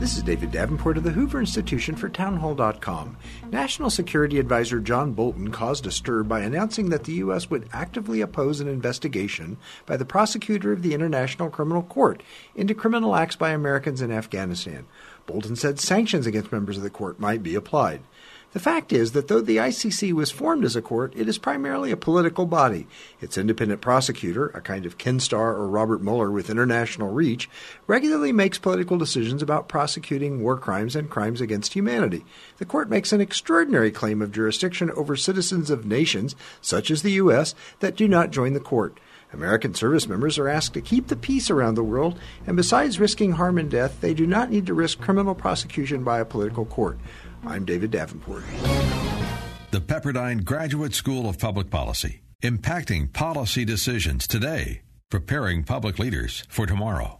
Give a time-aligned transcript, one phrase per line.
[0.00, 3.18] This is David Davenport of the Hoover Institution for Townhall.com.
[3.50, 7.50] National Security Advisor John Bolton caused a stir by announcing that the U.S.
[7.50, 12.22] would actively oppose an investigation by the prosecutor of the International Criminal Court
[12.54, 14.86] into criminal acts by Americans in Afghanistan.
[15.26, 18.00] Bolton said sanctions against members of the court might be applied.
[18.52, 21.92] The fact is that though the ICC was formed as a court, it is primarily
[21.92, 22.88] a political body.
[23.20, 27.48] Its independent prosecutor, a kind of Ken Starr or Robert Mueller with international reach,
[27.86, 32.24] regularly makes political decisions about prosecuting war crimes and crimes against humanity.
[32.58, 37.12] The court makes an extraordinary claim of jurisdiction over citizens of nations, such as the
[37.12, 38.98] U.S., that do not join the court.
[39.32, 43.32] American service members are asked to keep the peace around the world, and besides risking
[43.32, 46.98] harm and death, they do not need to risk criminal prosecution by a political court.
[47.46, 48.44] I'm David Davenport.
[49.70, 56.66] The Pepperdine Graduate School of Public Policy, impacting policy decisions today, preparing public leaders for
[56.66, 57.19] tomorrow.